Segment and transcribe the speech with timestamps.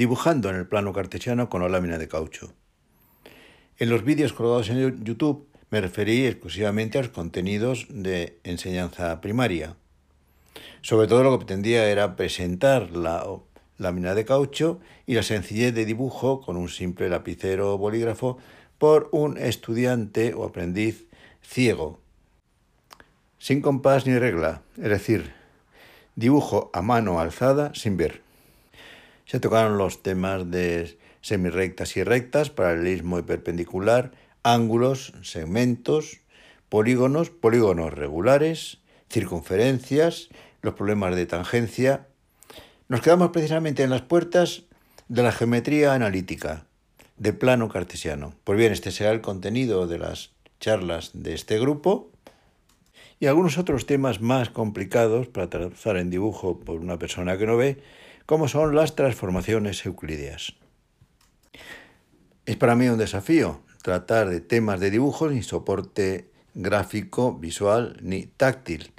[0.00, 2.54] dibujando en el plano cartesiano con la lámina de caucho.
[3.76, 9.76] En los vídeos colgados en YouTube me referí exclusivamente a los contenidos de enseñanza primaria.
[10.80, 13.26] Sobre todo lo que pretendía era presentar la
[13.76, 18.38] lámina de caucho y la sencillez de dibujo con un simple lapicero o bolígrafo
[18.78, 21.08] por un estudiante o aprendiz
[21.42, 22.00] ciego,
[23.38, 25.34] sin compás ni regla, es decir,
[26.16, 28.29] dibujo a mano alzada sin ver.
[29.30, 34.10] Se tocaron los temas de semirrectas y rectas, paralelismo y perpendicular,
[34.42, 36.18] ángulos, segmentos,
[36.68, 40.30] polígonos, polígonos regulares, circunferencias,
[40.62, 42.08] los problemas de tangencia.
[42.88, 44.64] Nos quedamos precisamente en las puertas
[45.06, 46.66] de la geometría analítica,
[47.16, 48.34] de plano cartesiano.
[48.42, 52.10] Pues bien, este será el contenido de las charlas de este grupo
[53.20, 57.56] y algunos otros temas más complicados para trazar en dibujo por una persona que no
[57.56, 57.80] ve,
[58.30, 60.54] como son las transformaciones euclideas.
[62.46, 68.26] Es para mí un desafío tratar de temas de dibujo sin soporte gráfico, visual ni
[68.26, 68.92] táctil,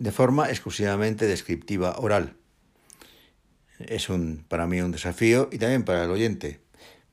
[0.00, 2.34] de forma exclusivamente descriptiva oral.
[3.78, 6.58] Es un, para mí un desafío y también para el oyente.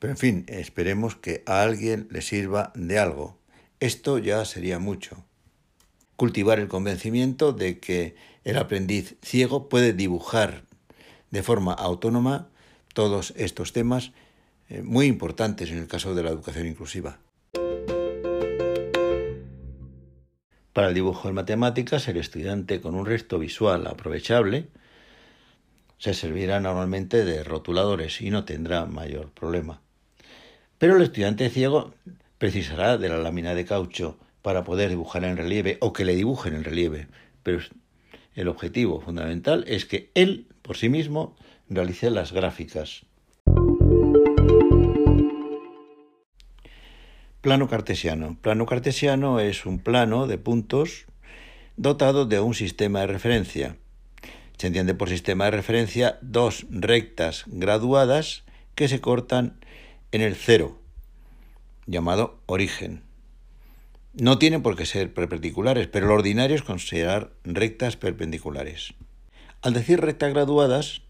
[0.00, 3.38] Pero en fin, esperemos que a alguien le sirva de algo.
[3.78, 5.24] Esto ya sería mucho.
[6.16, 10.65] Cultivar el convencimiento de que el aprendiz ciego puede dibujar
[11.36, 12.48] de forma autónoma
[12.94, 14.12] todos estos temas
[14.70, 17.18] eh, muy importantes en el caso de la educación inclusiva.
[20.72, 24.68] Para el dibujo en matemáticas, el estudiante con un resto visual aprovechable
[25.98, 29.82] se servirá normalmente de rotuladores y no tendrá mayor problema.
[30.78, 31.92] Pero el estudiante ciego
[32.38, 36.54] precisará de la lámina de caucho para poder dibujar en relieve o que le dibujen
[36.54, 37.08] en relieve.
[37.42, 37.58] Pero
[38.36, 41.34] el objetivo fundamental es que él, por sí mismo,
[41.68, 43.06] realice las gráficas.
[47.40, 48.36] Plano cartesiano.
[48.42, 51.06] Plano cartesiano es un plano de puntos
[51.76, 53.76] dotado de un sistema de referencia.
[54.58, 58.44] Se entiende por sistema de referencia dos rectas graduadas
[58.74, 59.58] que se cortan
[60.12, 60.78] en el cero,
[61.86, 63.05] llamado origen.
[64.18, 68.94] No tienen por qué ser perpendiculares, pero lo ordinario es considerar rectas perpendiculares.
[69.60, 71.02] Al decir rectas graduadas,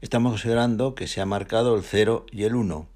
[0.00, 2.88] estamos considerando que se ha marcado el 0 y el 1.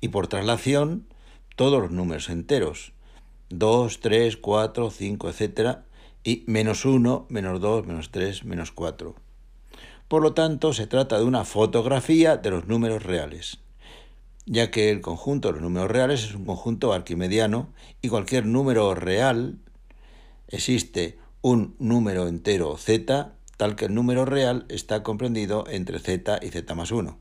[0.00, 1.06] Y por traslación,
[1.54, 2.94] todos los números enteros.
[3.50, 5.78] 2, 3, 4, 5, etc.
[6.24, 9.14] Y menos 1, menos 2, menos 3, menos 4.
[10.08, 13.61] Por lo tanto, se trata de una fotografía de los números reales
[14.46, 18.94] ya que el conjunto de los números reales es un conjunto arquimediano y cualquier número
[18.94, 19.58] real
[20.48, 26.48] existe un número entero z tal que el número real está comprendido entre z y
[26.48, 27.16] z más 1.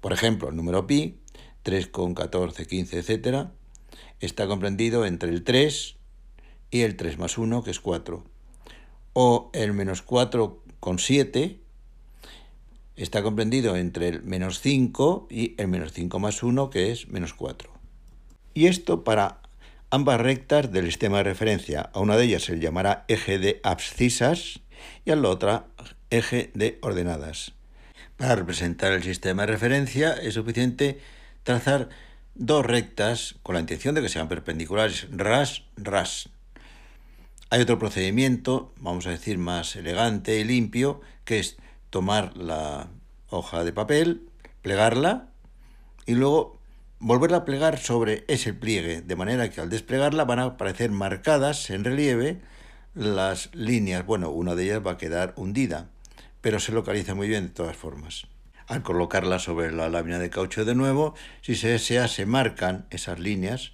[0.00, 1.20] Por ejemplo, el número pi,
[1.64, 3.48] 3,14, 15, etc.,
[4.20, 5.96] está comprendido entre el 3
[6.70, 8.24] y el 3 más 1, que es 4.
[9.12, 11.58] O el menos 4,7
[13.02, 17.34] está comprendido entre el menos 5 y el menos 5 más 1, que es menos
[17.34, 17.70] 4.
[18.54, 19.42] Y esto para
[19.90, 21.90] ambas rectas del sistema de referencia.
[21.92, 24.60] A una de ellas se le llamará eje de abscisas
[25.04, 25.66] y a la otra
[26.10, 27.52] eje de ordenadas.
[28.16, 31.00] Para representar el sistema de referencia es suficiente
[31.42, 31.90] trazar
[32.34, 36.30] dos rectas con la intención de que sean perpendiculares, ras, ras.
[37.50, 41.56] Hay otro procedimiento, vamos a decir, más elegante y limpio, que es
[41.90, 42.88] tomar la
[43.30, 44.28] hoja de papel,
[44.62, 45.28] plegarla
[46.06, 46.58] y luego
[46.98, 51.70] volverla a plegar sobre ese pliegue, de manera que al desplegarla van a aparecer marcadas
[51.70, 52.40] en relieve
[52.94, 54.06] las líneas.
[54.06, 55.90] Bueno, una de ellas va a quedar hundida,
[56.40, 58.26] pero se localiza muy bien de todas formas.
[58.66, 63.18] Al colocarla sobre la lámina de caucho de nuevo, si se desea, se marcan esas
[63.18, 63.72] líneas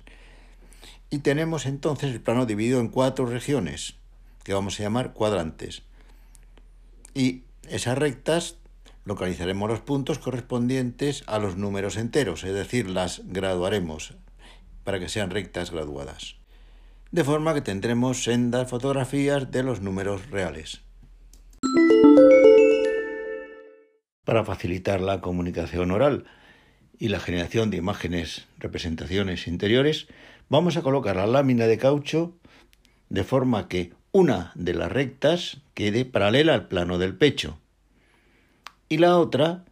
[1.09, 3.94] y tenemos entonces el plano dividido en cuatro regiones,
[4.44, 5.82] que vamos a llamar cuadrantes.
[7.14, 7.43] Y
[7.73, 8.59] esas rectas
[9.07, 14.15] localizaremos los puntos correspondientes a los números enteros, es decir, las graduaremos
[14.85, 16.37] para que sean rectas graduadas.
[17.13, 20.83] De forma que tendremos sendas fotografías de los números reales.
[24.25, 26.27] Para facilitar la comunicación oral
[26.99, 30.09] y la generación de imágenes, representaciones interiores,
[30.51, 32.37] vamos a colocar la lámina de caucho
[33.09, 37.59] de forma que una de las rectas quede paralela al plano del pecho
[38.93, 39.65] y la otra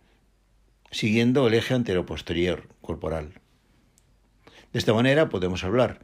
[0.90, 3.34] siguiendo el eje anteroposterior corporal.
[4.72, 5.98] De esta manera podemos hablar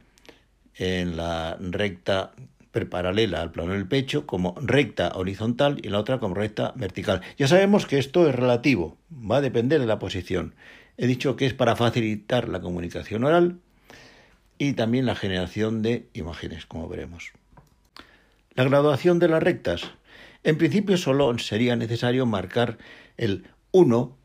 [0.75, 2.33] en la recta
[2.91, 7.21] paralela al plano del pecho como recta horizontal y la otra como recta vertical.
[7.39, 10.53] Ya sabemos que esto es relativo, va a depender de la posición.
[10.97, 13.57] He dicho que es para facilitar la comunicación oral
[14.59, 17.31] y también la generación de imágenes, como veremos.
[18.53, 19.81] La graduación de las rectas.
[20.43, 22.77] En principio solo sería necesario marcar
[23.17, 24.17] el 1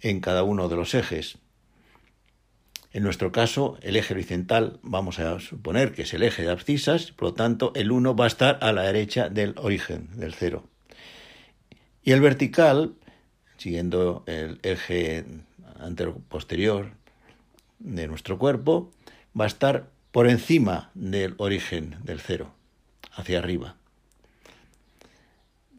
[0.00, 1.38] en cada uno de los ejes.
[2.92, 7.12] En nuestro caso, el eje horizontal vamos a suponer que es el eje de abscisas,
[7.12, 10.64] por lo tanto, el 1 va a estar a la derecha del origen, del 0.
[12.02, 12.94] Y el vertical,
[13.58, 15.26] siguiendo el eje
[15.78, 16.92] antero-posterior
[17.80, 18.92] de nuestro cuerpo,
[19.38, 22.50] va a estar por encima del origen del 0,
[23.12, 23.76] hacia arriba.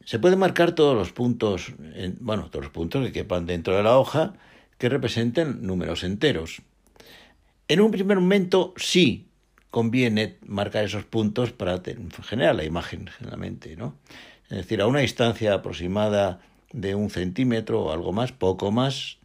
[0.07, 1.73] Se pueden marcar todos los puntos,
[2.21, 4.35] bueno, todos los puntos que quepan dentro de la hoja
[4.77, 6.61] que representen números enteros.
[7.67, 9.27] En un primer momento sí
[9.69, 11.81] conviene marcar esos puntos para
[12.23, 13.97] generar la imagen generalmente, ¿no?
[14.49, 16.39] Es decir, a una distancia aproximada
[16.71, 19.17] de un centímetro o algo más, poco más,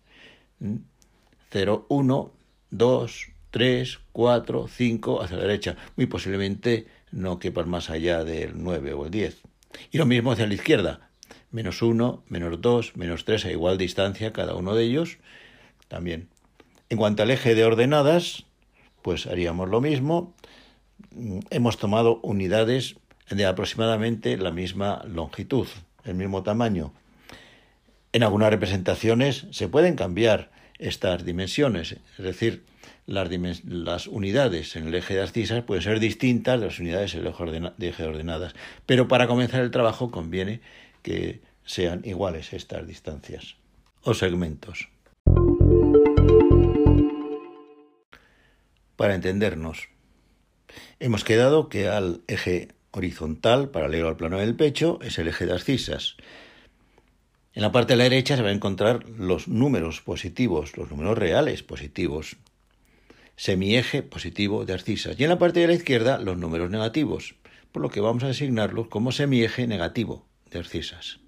[1.50, 2.32] 0, 1,
[2.72, 5.76] 2, 3, 4, 5 hacia la derecha.
[5.94, 9.42] Muy posiblemente no quepan más allá del 9 o el 10.
[9.90, 11.10] Y lo mismo hacia la izquierda.
[11.50, 15.18] Menos 1, menos 2, menos 3 a igual distancia cada uno de ellos.
[15.88, 16.28] También
[16.92, 18.44] en cuanto al eje de ordenadas,
[19.00, 20.34] pues haríamos lo mismo.
[21.48, 22.96] Hemos tomado unidades
[23.30, 25.66] de aproximadamente la misma longitud,
[26.04, 26.92] el mismo tamaño.
[28.12, 30.50] En algunas representaciones se pueden cambiar
[30.82, 32.64] estas dimensiones, es decir,
[33.06, 37.28] las, unidades en el eje de abscisas pueden ser distintas de las unidades en el
[37.28, 38.54] eje, de eje de ordenadas,
[38.86, 40.60] pero para comenzar el trabajo conviene
[41.02, 43.56] que sean iguales estas distancias
[44.02, 44.88] o segmentos.
[48.96, 49.88] Para entendernos,
[51.00, 55.52] hemos quedado que al eje horizontal, paralelo al plano del pecho, es el eje de
[55.52, 56.16] abscisas.
[57.54, 61.18] En la parte de la derecha se van a encontrar los números positivos, los números
[61.18, 62.36] reales positivos,
[63.36, 65.20] semieje positivo de abscisas.
[65.20, 67.34] Y en la parte de la izquierda los números negativos,
[67.70, 71.18] por lo que vamos a designarlos como semieje negativo de abscisas.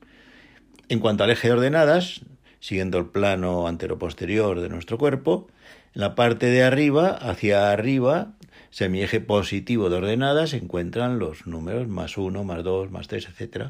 [0.88, 2.22] En cuanto al eje de ordenadas,
[2.58, 5.48] siguiendo el plano antero-posterior de nuestro cuerpo,
[5.94, 8.32] en la parte de arriba, hacia arriba,
[8.70, 13.66] semieje positivo de ordenadas, se encuentran los números más 1, más 2, más 3, etc.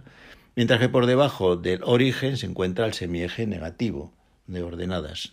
[0.56, 4.12] Mientras que por debajo del origen se encuentra el semieje negativo
[4.46, 5.32] de ordenadas.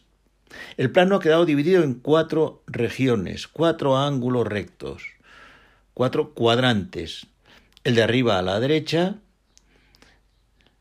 [0.77, 5.03] El plano ha quedado dividido en cuatro regiones, cuatro ángulos rectos,
[5.93, 7.27] cuatro cuadrantes.
[7.83, 9.15] El de arriba a la derecha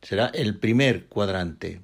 [0.02, 1.80] será el primer cuadrante,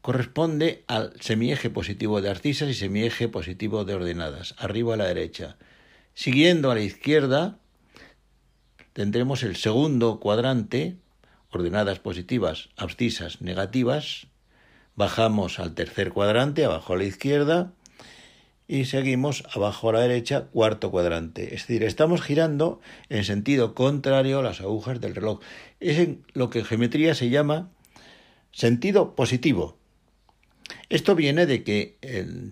[0.00, 5.56] corresponde al semieje positivo de arcisas y semieje positivo de ordenadas, arriba a la derecha.
[6.14, 7.58] Siguiendo a la izquierda,
[8.92, 10.96] tendremos el segundo cuadrante,
[11.54, 14.26] ordenadas positivas, abscisas negativas.
[14.96, 17.72] Bajamos al tercer cuadrante, abajo a la izquierda,
[18.66, 21.54] y seguimos abajo a la derecha, cuarto cuadrante.
[21.54, 25.40] Es decir, estamos girando en sentido contrario a las agujas del reloj.
[25.80, 27.70] Es lo que en geometría se llama
[28.52, 29.76] sentido positivo.
[30.88, 31.98] Esto viene de que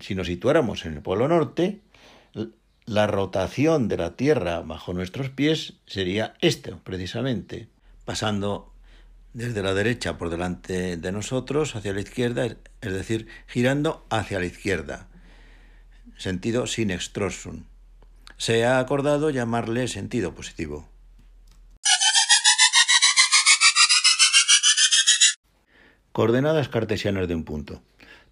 [0.01, 1.79] si nos situáramos en el Polo Norte,
[2.85, 7.69] la rotación de la Tierra bajo nuestros pies sería esta, precisamente,
[8.05, 8.72] pasando
[9.33, 14.45] desde la derecha por delante de nosotros hacia la izquierda, es decir, girando hacia la
[14.45, 15.07] izquierda,
[16.17, 17.63] sentido sin extrosum.
[18.37, 20.87] Se ha acordado llamarle sentido positivo.
[26.11, 27.81] Coordenadas cartesianas de un punto.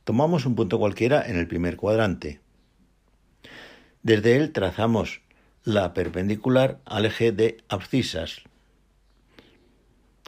[0.04, 2.40] Tomamos un punto cualquiera en el primer cuadrante.
[4.04, 5.22] Desde él trazamos
[5.64, 8.42] la perpendicular al eje de abscisas.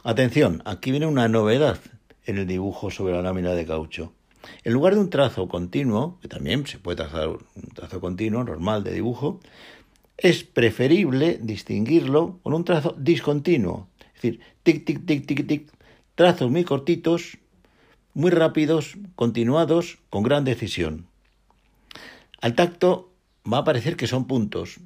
[0.06, 1.80] Atención, aquí viene una novedad
[2.26, 4.12] en el dibujo sobre la lámina de caucho.
[4.66, 8.84] En lugar de un trazo continuo, que también se puede trazar un trazo continuo normal
[8.84, 9.40] de dibujo,
[10.18, 13.88] es preferible distinguirlo con un trazo discontinuo.
[14.08, 15.72] Es decir, tic, tic, tic, tic, tic,
[16.16, 17.38] trazos muy cortitos
[18.14, 21.08] muy rápidos, continuados, con gran decisión.
[22.42, 23.10] Al tacto
[23.52, 24.82] va a parecer que son puntos.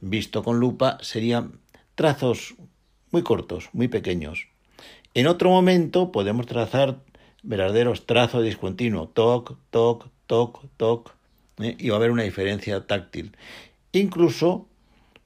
[0.00, 1.60] Visto con lupa serían
[1.96, 2.54] trazos
[3.10, 4.51] muy cortos, muy pequeños.
[5.14, 7.00] En otro momento podemos trazar
[7.42, 11.14] verdaderos trazos discontinuos, toc, toc, toc, toc,
[11.60, 11.76] ¿eh?
[11.78, 13.36] y va a haber una diferencia táctil.
[13.92, 14.66] Incluso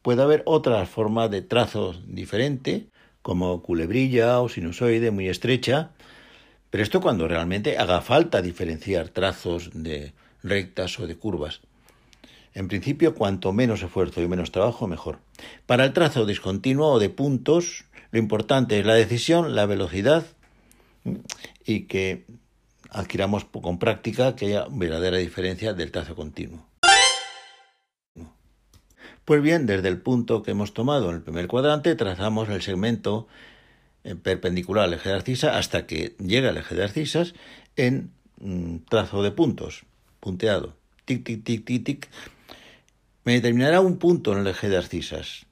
[0.02, 2.88] puede haber otra forma de trazos diferente,
[3.22, 5.90] como culebrilla o sinusoide muy estrecha,
[6.70, 11.60] pero esto cuando realmente haga falta diferenciar trazos de rectas o de curvas.
[12.54, 15.18] En principio, cuanto menos esfuerzo y menos trabajo, mejor.
[15.66, 17.84] Para el trazo discontinuo o de puntos,
[18.16, 20.24] lo importante es la decisión, la velocidad
[21.66, 22.24] y que
[22.88, 26.66] adquiramos con práctica que haya verdadera diferencia del trazo continuo.
[29.26, 33.28] Pues bien, desde el punto que hemos tomado en el primer cuadrante, trazamos el segmento
[34.02, 37.34] eh, perpendicular al eje de arcisa hasta que llega al eje de arcisas
[37.76, 39.84] en mm, trazo de puntos,
[40.20, 40.74] punteado.
[41.04, 42.08] Tic, tic, tic, tic, tic.
[43.24, 45.44] Me determinará un punto en el eje de arcisas.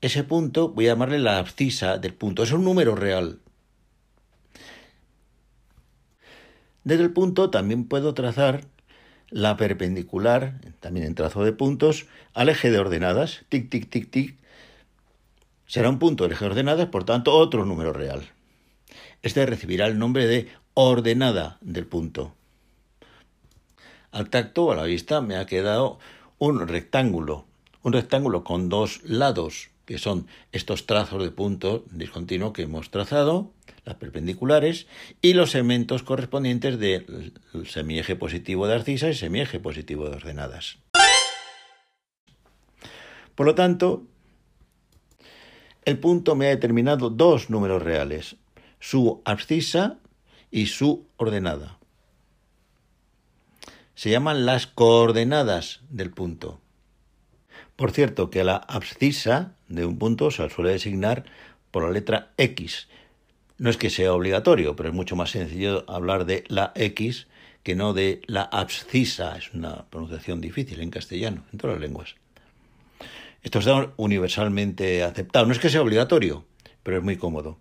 [0.00, 2.42] Ese punto voy a llamarle la abscisa del punto.
[2.42, 3.40] Es un número real.
[6.84, 8.64] Desde el punto también puedo trazar
[9.30, 13.44] la perpendicular, también en trazo de puntos, al eje de ordenadas.
[13.48, 14.36] Tic, tic, tic, tic.
[15.66, 18.28] Será un punto del eje de ordenadas, por tanto, otro número real.
[19.22, 22.34] Este recibirá el nombre de ordenada del punto.
[24.12, 25.98] Al tacto o a la vista me ha quedado
[26.38, 27.46] un rectángulo,
[27.82, 33.52] un rectángulo con dos lados, que son estos trazos de punto discontinuo que hemos trazado,
[33.84, 34.88] las perpendiculares,
[35.22, 37.32] y los segmentos correspondientes del
[37.66, 40.78] semieje positivo de arcisas y semieje positivo de ordenadas.
[43.36, 44.06] Por lo tanto,
[45.84, 48.36] el punto me ha determinado dos números reales,
[48.80, 49.98] su abscisa
[50.50, 51.78] y su ordenada.
[53.94, 56.60] Se llaman las coordenadas del punto.
[57.76, 61.24] Por cierto, que la abscisa de un punto se suele designar
[61.70, 62.88] por la letra X.
[63.58, 67.26] No es que sea obligatorio, pero es mucho más sencillo hablar de la X
[67.62, 69.36] que no de la abscisa.
[69.36, 72.14] Es una pronunciación difícil en castellano, en todas las lenguas.
[73.42, 75.46] Esto está universalmente aceptado.
[75.46, 76.46] No es que sea obligatorio,
[76.82, 77.58] pero es muy cómodo.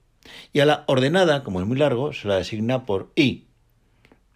[0.54, 3.48] Y a la ordenada, como es muy largo, se la designa por I.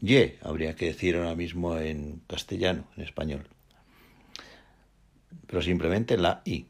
[0.01, 3.47] Y, habría que decir ahora mismo en castellano, en español
[5.47, 6.65] pero simplemente la I.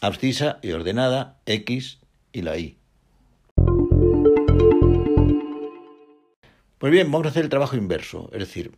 [0.00, 1.98] Abscisa y ordenada X
[2.32, 2.76] y la Y.
[6.78, 8.72] Pues bien, vamos a hacer el trabajo inverso, es decir,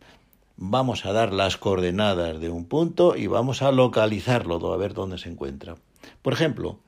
[0.57, 5.17] vamos a dar las coordenadas de un punto y vamos a localizarlo, a ver dónde
[5.17, 5.75] se encuentra.
[6.21, 6.79] Por ejemplo,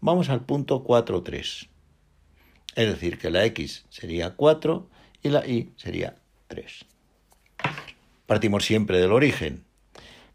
[0.00, 1.68] vamos al punto 4, 3.
[2.74, 4.88] Es decir, que la X sería 4
[5.22, 6.16] y la Y sería
[6.48, 6.86] 3.
[8.26, 9.64] Partimos siempre del origen,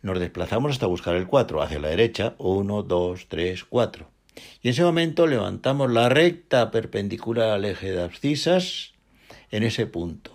[0.08, 4.08] nos desplazamos hasta buscar el 4, hacia la derecha, 1, 2, 3, 4.
[4.62, 8.94] Y en ese momento levantamos la recta perpendicular al eje de abscisas
[9.52, 10.32] en ese punto.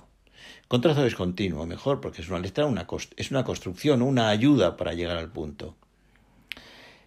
[0.68, 2.86] Con trazo discontinuo, mejor, porque es una letra, una
[3.16, 5.74] es una construcción, una ayuda para llegar al punto.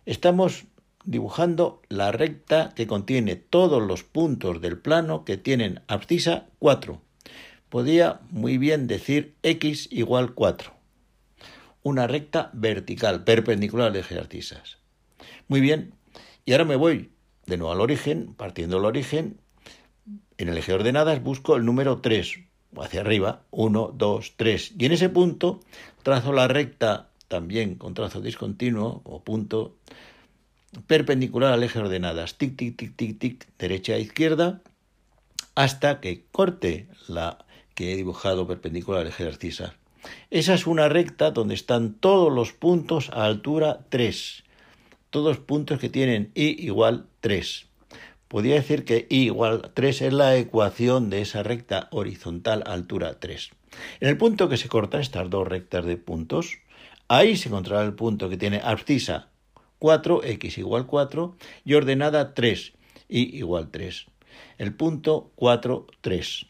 [0.06, 0.66] Estamos
[1.04, 7.00] dibujando la recta que contiene todos los puntos del plano que tienen abscisa 4.
[7.70, 10.75] Podía muy bien decir x igual 4
[11.86, 14.80] una recta vertical, perpendicular al eje de arcisas.
[15.48, 15.94] Muy bien,
[16.44, 17.12] y ahora me voy
[17.46, 19.40] de nuevo al origen, partiendo del origen,
[20.40, 22.40] en el eje de ordenadas busco el número 3,
[22.82, 25.60] hacia arriba, 1, 2, 3, y en ese punto
[26.02, 29.76] trazo la recta también con trazo discontinuo o punto
[30.88, 34.64] perpendicular al eje de ordenadas, tic, tic, tic, tic, tic, derecha a izquierda,
[35.54, 39.85] hasta que corte la que he dibujado perpendicular al eje de.
[40.30, 44.44] Esa es una recta donde están todos los puntos a altura 3.
[45.10, 47.68] Todos puntos que tienen i igual 3.
[48.28, 53.20] Podría decir que i igual 3 es la ecuación de esa recta horizontal a altura
[53.20, 53.52] 3.
[54.00, 56.58] En el punto que se cortan estas dos rectas de puntos,
[57.08, 59.30] ahí se encontrará el punto que tiene abscisa
[59.80, 62.74] 4, x igual 4, y ordenada 3,
[63.08, 64.08] y igual 3.
[64.58, 66.46] El punto 4, 3.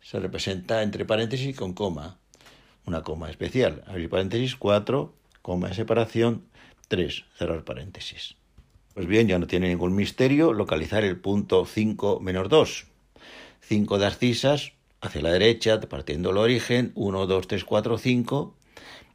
[0.00, 2.21] Se representa entre paréntesis con coma
[2.86, 6.44] una coma especial, abrir paréntesis, 4, coma de separación,
[6.88, 8.36] 3, cerrar paréntesis.
[8.94, 12.86] Pues bien, ya no tiene ningún misterio localizar el punto 5 menos 2.
[13.60, 18.56] 5 de arcisas hacia la derecha, partiendo el origen, 1, 2, 3, 4, 5,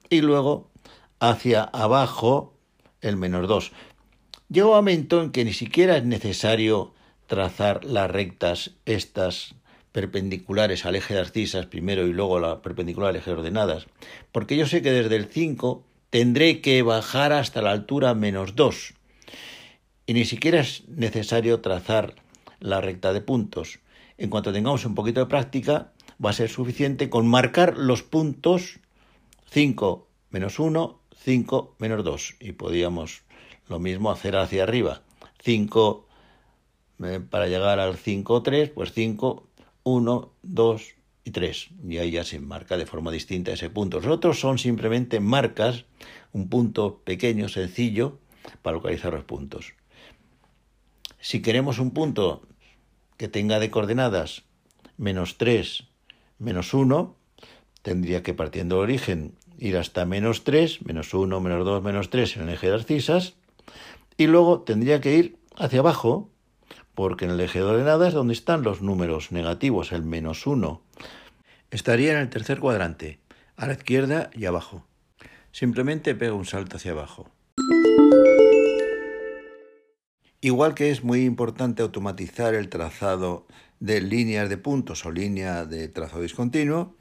[0.10, 0.70] y luego
[1.20, 2.54] hacia abajo
[3.02, 3.72] el menos 2.
[4.50, 6.94] Llega un momento en que ni siquiera es necesario
[7.28, 9.56] trazar las rectas estas
[9.98, 13.88] perpendiculares al eje de arcisas primero y luego la perpendicular al eje de ordenadas,
[14.32, 18.94] porque yo sé que desde el 5 tendré que bajar hasta la altura menos 2
[20.06, 22.14] y ni siquiera es necesario trazar
[22.60, 23.80] la recta de puntos.
[24.20, 28.78] En cuanto tengamos un poquito de práctica, va a ser suficiente con marcar los puntos
[29.50, 33.24] 5 menos 1, 5 menos 2 y podríamos
[33.68, 35.02] lo mismo hacer hacia arriba.
[35.42, 36.08] 5
[37.04, 39.47] eh, para llegar al 5, 3, pues 5
[39.88, 41.70] 1, 2 y 3.
[41.88, 44.02] Y ahí ya se marca de forma distinta ese punto.
[44.02, 45.86] Los otros son simplemente marcas,
[46.34, 48.20] un punto pequeño, sencillo,
[48.62, 49.74] para localizar los puntos.
[51.20, 52.42] Si queremos un punto
[53.16, 54.44] que tenga de coordenadas
[54.98, 55.86] menos 3,
[56.38, 57.16] menos 1,
[57.82, 62.38] tendría que partiendo del origen ir hasta menos 3, menos 1, menos 2, menos 3
[62.38, 63.36] en el eje de abscisas,
[64.18, 66.30] y luego tendría que ir hacia abajo,
[66.98, 70.82] porque en el eje de ordenadas es donde están los números negativos, el menos 1.
[71.70, 73.20] Estaría en el tercer cuadrante,
[73.56, 74.84] a la izquierda y abajo.
[75.52, 77.30] Simplemente pega un salto hacia abajo.
[80.42, 83.46] Igual que es muy importante automatizar el trazado
[83.80, 86.96] de líneas de puntos o línea de trazo discontinuo,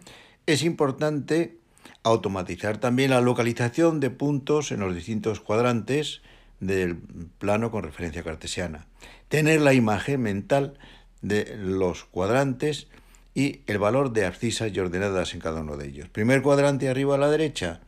[0.45, 1.57] es importante
[2.03, 6.21] automatizar también la localización de puntos en los distintos cuadrantes
[6.61, 6.97] del
[7.39, 8.87] plano con referencia cartesiana.
[9.29, 10.79] Tener la imagen mental
[11.23, 12.89] de los cuadrantes
[13.35, 16.09] y el valor de abscisas y ordenadas en cada uno de ellos.
[16.09, 17.81] Primer cuadrante arriba a la derecha,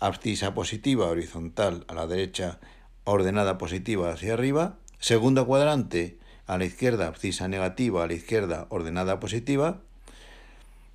[0.00, 2.58] abscisa positiva horizontal a la derecha,
[3.04, 4.78] ordenada positiva hacia arriba.
[4.98, 9.80] Segundo cuadrante a la izquierda, abscisa negativa a la izquierda, ordenada positiva.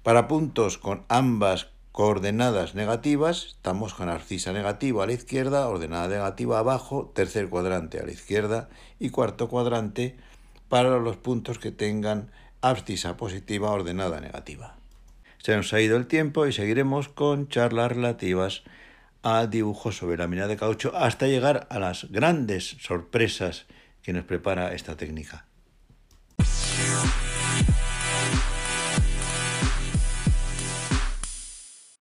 [0.04, 6.60] Para puntos con ambas coordenadas negativas, estamos con abscisa negativa a la izquierda, ordenada negativa
[6.60, 10.16] abajo, tercer cuadrante a la izquierda y cuarto cuadrante
[10.70, 12.30] para los puntos que tengan
[12.62, 14.77] abscisa positiva ordenada negativa.
[15.39, 18.62] Se nos ha ido el tiempo y seguiremos con charlas relativas
[19.24, 23.66] a dibujos sobre lámina de caucho hasta llegar a las grandes sorpresas
[24.04, 25.48] que nos prepara esta técnica.